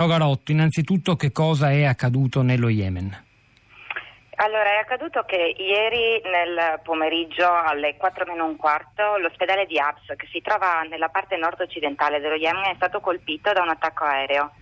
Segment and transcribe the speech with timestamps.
[0.00, 3.12] Rogarotto, innanzitutto che cosa è accaduto nello Yemen?
[4.36, 10.06] Allora, è accaduto che ieri nel pomeriggio alle 4 meno un quarto l'ospedale di Abs,
[10.16, 14.52] che si trova nella parte nord-occidentale dello Yemen, è stato colpito da un attacco aereo.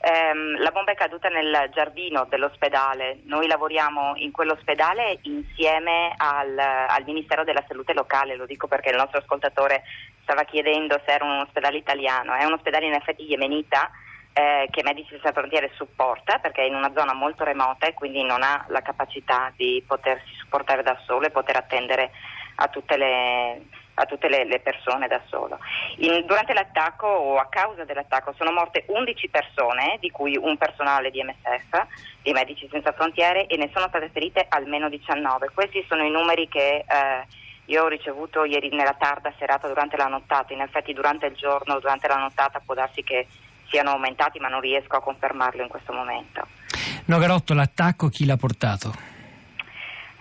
[0.00, 3.20] Ehm, la bomba è caduta nel giardino dell'ospedale.
[3.24, 8.96] Noi lavoriamo in quell'ospedale insieme al, al Ministero della Salute locale, lo dico perché il
[8.96, 9.82] nostro ascoltatore
[10.22, 12.32] stava chiedendo se era un ospedale italiano.
[12.32, 13.90] È un ospedale in effetti yemenita
[14.38, 18.22] eh, che Medici Senza Frontiere supporta perché è in una zona molto remota e quindi
[18.22, 22.10] non ha la capacità di potersi supportare da solo e poter attendere
[22.56, 23.62] a tutte le,
[23.94, 25.58] a tutte le, le persone da solo.
[25.98, 31.10] In, durante l'attacco o a causa dell'attacco sono morte 11 persone, di cui un personale
[31.10, 31.86] di MSF,
[32.20, 35.50] di Medici Senza Frontiere, e ne sono state ferite almeno 19.
[35.54, 37.26] Questi sono i numeri che eh,
[37.66, 40.52] io ho ricevuto ieri nella tarda serata durante la nottata.
[40.52, 43.26] In effetti durante il giorno, durante la nottata può darsi che
[43.70, 46.46] siano aumentati, ma non riesco a confermarlo in questo momento.
[47.06, 49.14] Nogarotto, l'attacco chi l'ha portato?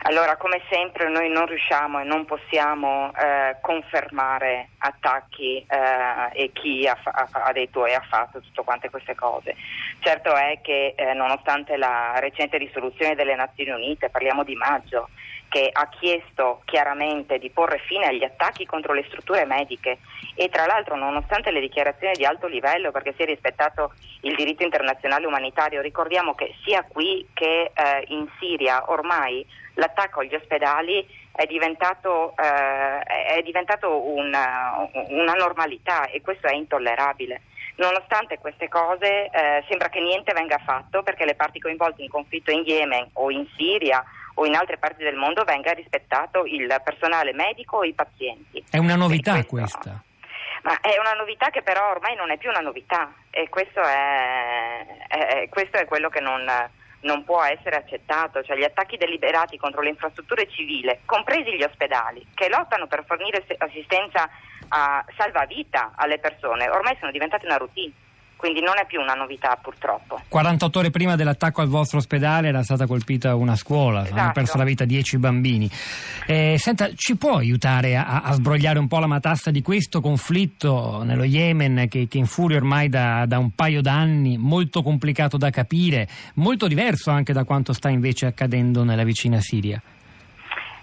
[0.08, 6.86] Allora, come sempre, noi non riusciamo e non possiamo eh, confermare attacchi eh, e chi
[6.88, 9.56] ha, ha, ha, detto e ha fatto tutte quante queste cose.
[10.02, 15.09] Certo è che, eh, nonostante la recente risoluzione delle Nazioni Unite, parliamo di maggio,
[15.56, 20.00] che ha chiesto chiaramente di porre fine agli attacchi contro le strutture mediche
[20.36, 24.64] e tra l'altro nonostante le dichiarazioni di alto livello perché si è rispettato il diritto
[24.64, 31.45] internazionale umanitario, ricordiamo che sia qui che eh, in Siria ormai l'attacco agli ospedali è
[31.45, 33.00] diventato, eh,
[33.38, 37.44] è diventato una, una normalità e questo è intollerabile.
[37.78, 42.52] Nonostante queste cose eh, sembra che niente venga fatto perché le parti coinvolte in conflitto
[42.52, 44.03] in Yemen o in Siria
[44.36, 48.64] o in altre parti del mondo venga rispettato il personale medico o i pazienti.
[48.69, 50.03] È una novità questo, questa.
[50.64, 54.86] Ma è una novità che però ormai non è più una novità e questo è,
[55.08, 56.44] è, questo è quello che non,
[57.02, 62.25] non, può essere accettato, cioè gli attacchi deliberati contro le infrastrutture civili, compresi gli ospedali,
[62.33, 64.28] che lottano per fornire assistenza
[64.69, 67.94] a salvavita alle persone, ormai sono diventati una routine
[68.35, 70.22] quindi non è più una novità purtroppo.
[70.28, 74.19] 48 ore prima dell'attacco al vostro ospedale era stata colpita una scuola, esatto.
[74.19, 75.69] hanno perso la vita 10 bambini.
[76.28, 81.03] Eh, senta, ci può aiutare a, a, sbrogliare un po' la matassa di questo conflitto
[81.03, 86.07] nello Yemen che, che infuria ormai da, da un paio d'anni, molto complicato da capire,
[86.35, 89.81] molto diverso anche da quanto sta invece accadendo nella vicina Siria?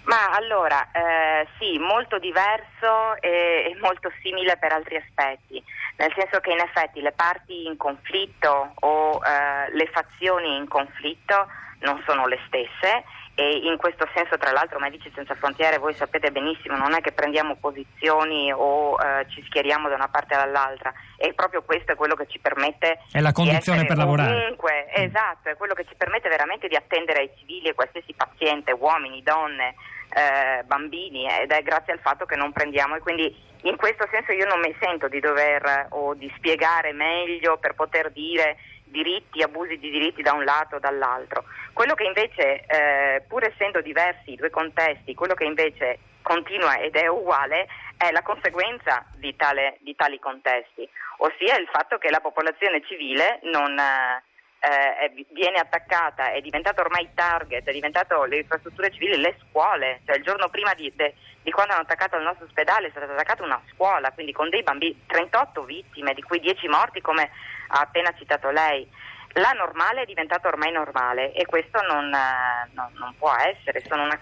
[0.05, 5.63] Ma allora, eh, sì, molto diverso e, e, molto simile per altri aspetti,
[5.97, 11.47] nel senso che in effetti le parti in conflitto o eh, le fazioni in conflitto
[11.79, 13.03] non sono le stesse
[13.35, 17.13] e in questo senso tra l'altro Medici Senza Frontiere voi sapete benissimo non è che
[17.13, 20.93] prendiamo posizioni o eh, ci schieriamo da una parte all'altra.
[21.17, 24.33] E proprio questo è quello che ci permette è la condizione per lavorare.
[24.33, 25.03] comunque, mm.
[25.03, 29.23] esatto è quello che ci permette veramente di attendere ai civili e qualsiasi paziente uomini,
[29.23, 29.75] donne
[30.15, 34.31] eh, bambini ed è grazie al fatto che non prendiamo e quindi in questo senso
[34.31, 39.77] io non mi sento di dover o di spiegare meglio per poter dire diritti, abusi
[39.79, 41.45] di diritti da un lato o dall'altro.
[41.73, 46.95] Quello che invece, eh, pur essendo diversi i due contesti, quello che invece continua ed
[46.95, 50.87] è uguale è la conseguenza di, tale, di tali contesti,
[51.17, 53.77] ossia il fatto che la popolazione civile non...
[53.77, 54.23] Eh,
[54.63, 60.15] eh, viene attaccata, è diventato ormai target, è diventato le infrastrutture civili, le scuole, cioè
[60.15, 63.43] il giorno prima di, de, di quando hanno attaccato il nostro ospedale è stata attaccata
[63.43, 67.29] una scuola, quindi con dei bambini, 38 vittime, di cui 10 morti come
[67.67, 68.89] ha appena citato lei.
[69.33, 74.03] La normale è diventata ormai normale e questo non, eh, non, non può essere, sono
[74.03, 74.17] una,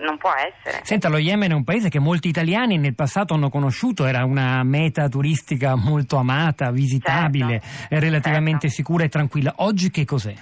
[0.00, 0.80] non può essere.
[0.84, 4.62] Senta, lo Yemen è un paese che molti italiani nel passato hanno conosciuto, era una
[4.62, 8.76] meta turistica molto amata, visitabile, certo, relativamente certo.
[8.76, 9.54] sicura e tranquilla.
[9.56, 10.34] Oggi che cos'è?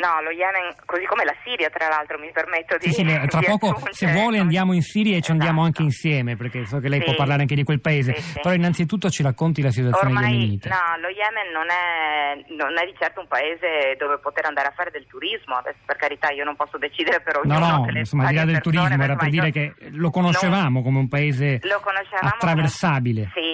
[0.00, 2.88] No, lo Yemen, così come la Siria, tra l'altro, mi permetto di.
[2.90, 5.32] Sì, sì, tra di poco, se vuole, andiamo in Siria e ci esatto.
[5.32, 7.04] andiamo anche insieme, perché so che lei sì.
[7.04, 8.14] può parlare anche di quel paese.
[8.14, 8.40] Sì.
[8.40, 10.68] Però, innanzitutto, ci racconti la situazione Ormai, yemenita.
[10.70, 14.72] No, lo Yemen non è, non è, di certo un paese dove poter andare a
[14.72, 15.56] fare del turismo.
[15.56, 17.58] Adesso, per carità, io non posso decidere per ognuno.
[17.58, 20.80] No, no, insomma, al di là del persone, turismo, era per dire che lo conoscevamo
[20.80, 21.60] non, come un paese
[22.20, 23.30] attraversabile.
[23.34, 23.49] Sì,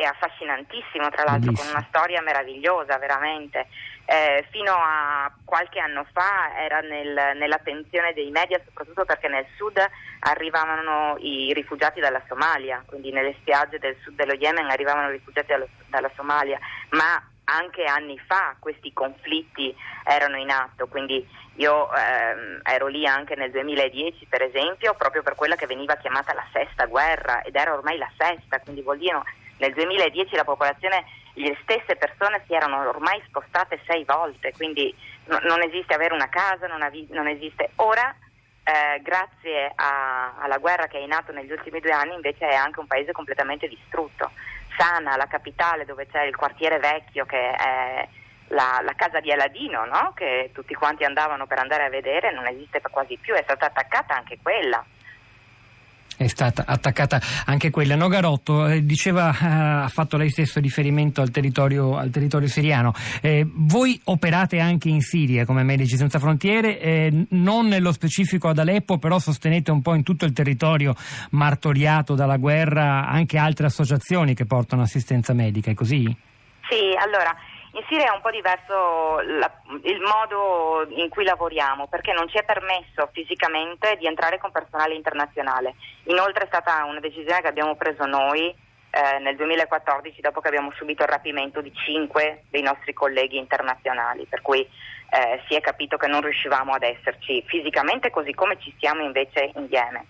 [0.00, 1.70] e affascinantissimo, tra l'altro, Bellissimo.
[1.70, 3.66] con una storia meravigliosa, veramente
[4.06, 9.78] eh, fino a qualche anno fa era nel, nell'attenzione dei media, soprattutto perché nel sud
[10.20, 15.48] arrivavano i rifugiati dalla Somalia, quindi nelle spiagge del sud dello Yemen arrivavano i rifugiati
[15.48, 16.58] dalla, dalla Somalia,
[16.90, 19.74] ma anche anni fa questi conflitti
[20.04, 21.26] erano in atto, quindi
[21.56, 26.32] io ehm, ero lì anche nel 2010 per esempio, proprio per quella che veniva chiamata
[26.32, 29.22] la sesta guerra ed era ormai la sesta, quindi vuol dire
[29.60, 31.04] nel 2010 la popolazione
[31.34, 34.94] le stesse persone si erano ormai spostate sei volte, quindi
[35.26, 37.70] no, non esiste avere una casa, non, avi, non esiste.
[37.76, 38.14] Ora,
[38.64, 42.54] eh, grazie a, alla guerra che è in atto negli ultimi due anni, invece è
[42.54, 44.30] anche un paese completamente distrutto.
[44.76, 48.08] Sana, la capitale dove c'è il quartiere vecchio che è
[48.48, 50.12] la, la, casa di Aladino, no?
[50.14, 54.16] che tutti quanti andavano per andare a vedere, non esiste quasi più, è stata attaccata
[54.16, 54.84] anche quella
[56.20, 57.96] è stata attaccata anche quella.
[57.96, 59.46] Nogarotto eh, diceva, eh,
[59.84, 62.92] ha fatto lei stesso riferimento al territorio, al territorio siriano.
[63.22, 68.58] Eh, voi operate anche in Siria come Medici Senza Frontiere, eh, non nello specifico ad
[68.58, 70.94] Aleppo, però sostenete un po' in tutto il territorio
[71.30, 76.04] martoriato dalla guerra anche altre associazioni che portano assistenza medica, è così?
[76.68, 77.34] Sì, allora
[77.72, 79.50] in Siria è un po' diverso la,
[79.84, 84.94] il modo in cui lavoriamo perché non ci è permesso fisicamente di entrare con personale
[84.94, 85.74] internazionale.
[86.04, 90.72] Inoltre è stata una decisione che abbiamo preso noi eh, nel 2014 dopo che abbiamo
[90.72, 95.96] subito il rapimento di cinque dei nostri colleghi internazionali, per cui eh, si è capito
[95.96, 100.06] che non riuscivamo ad esserci fisicamente così come ci siamo invece in Yemen.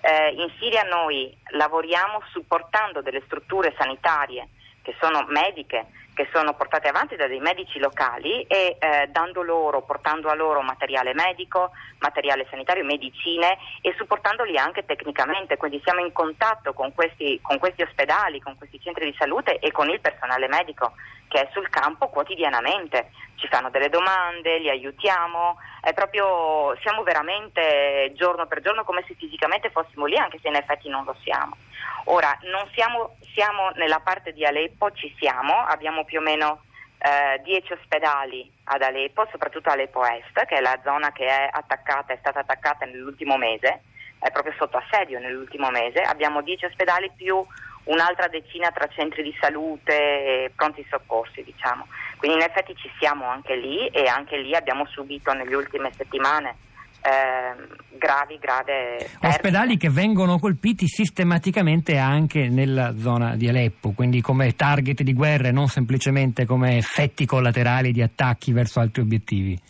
[0.00, 4.48] Eh, in Siria noi lavoriamo supportando delle strutture sanitarie
[4.82, 9.82] che sono mediche, che sono portate avanti da dei medici locali e eh, dando loro,
[9.82, 16.12] portando a loro materiale medico, materiale sanitario, medicine e supportandoli anche tecnicamente, quindi siamo in
[16.12, 20.48] contatto con questi, con questi ospedali, con questi centri di salute e con il personale
[20.48, 20.92] medico
[21.34, 25.56] che è sul campo quotidianamente, ci fanno delle domande, li aiutiamo,
[25.92, 30.88] proprio, siamo veramente giorno per giorno come se fisicamente fossimo lì, anche se in effetti
[30.88, 31.56] non lo siamo.
[32.04, 36.62] Ora, non siamo, siamo nella parte di Aleppo, ci siamo, abbiamo più o meno
[37.42, 42.12] 10 eh, ospedali ad Aleppo, soprattutto Aleppo Est, che è la zona che è attaccata,
[42.12, 43.82] è stata attaccata nell'ultimo mese,
[44.20, 46.00] è proprio sotto assedio nell'ultimo mese.
[46.00, 47.44] Abbiamo 10 ospedali più
[47.84, 51.86] un'altra decina tra centri di salute e pronti soccorsi, diciamo.
[52.16, 56.56] Quindi in effetti ci siamo anche lì e anche lì abbiamo subito nelle ultime settimane
[57.04, 57.54] eh,
[57.90, 65.02] gravi, grave Ospedali che vengono colpiti sistematicamente anche nella zona di Aleppo, quindi come target
[65.02, 69.60] di guerra e non semplicemente come effetti collaterali di attacchi verso altri obiettivi.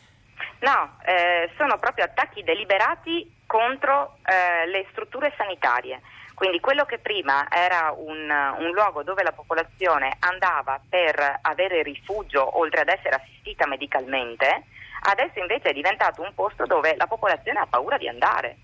[0.61, 6.01] No, eh, sono proprio attacchi deliberati contro eh, le strutture sanitarie.
[6.45, 12.59] Quindi quello che prima era un, un, luogo dove la popolazione andava per avere rifugio
[12.59, 14.65] oltre ad essere assistita medicalmente,
[15.05, 18.59] adesso invece è diventato un posto dove la popolazione ha paura di andare.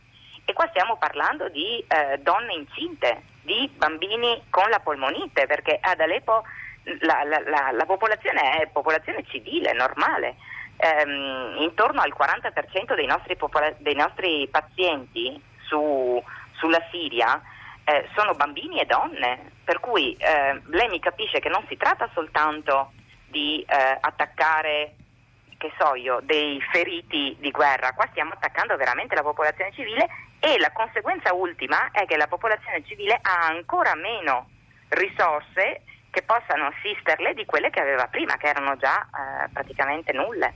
[0.45, 6.01] E qua stiamo parlando di eh, donne incinte, di bambini con la polmonite, perché ad
[6.01, 6.43] Aleppo
[7.01, 10.35] la, la, la, la popolazione è popolazione civile, normale.
[10.77, 16.23] Ehm, intorno al 40% dei nostri, popola- dei nostri pazienti su,
[16.59, 17.41] sulla Siria
[17.91, 22.09] eh, sono bambini e donne, per cui eh, lei mi capisce che non si tratta
[22.15, 22.93] soltanto
[23.27, 24.95] di eh, attaccare
[25.59, 30.09] che so io, dei feriti di guerra, qua stiamo attaccando veramente la popolazione civile
[30.39, 34.49] e la conseguenza ultima è che la popolazione civile ha ancora meno
[34.89, 40.55] risorse che possano assisterle di quelle che aveva prima, che erano già eh, praticamente nulle.